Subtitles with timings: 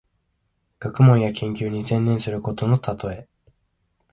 [0.79, 3.27] 学問や研究に専念することのたとえ。